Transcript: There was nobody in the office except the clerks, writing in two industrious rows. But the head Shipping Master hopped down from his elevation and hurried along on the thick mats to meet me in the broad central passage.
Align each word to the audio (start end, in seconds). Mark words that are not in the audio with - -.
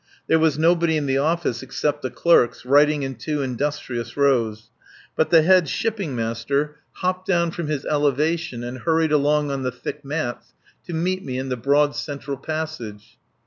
There 0.25 0.39
was 0.39 0.57
nobody 0.57 0.97
in 0.97 1.05
the 1.05 1.19
office 1.19 1.61
except 1.61 2.01
the 2.01 2.09
clerks, 2.09 2.65
writing 2.65 3.03
in 3.03 3.13
two 3.13 3.43
industrious 3.43 4.17
rows. 4.17 4.71
But 5.15 5.29
the 5.29 5.43
head 5.43 5.69
Shipping 5.69 6.15
Master 6.15 6.77
hopped 6.93 7.27
down 7.27 7.51
from 7.51 7.67
his 7.67 7.85
elevation 7.85 8.63
and 8.63 8.79
hurried 8.79 9.11
along 9.11 9.51
on 9.51 9.61
the 9.61 9.71
thick 9.71 10.03
mats 10.03 10.53
to 10.87 10.93
meet 10.95 11.23
me 11.23 11.37
in 11.37 11.49
the 11.49 11.55
broad 11.55 11.95
central 11.95 12.37
passage. 12.37 13.19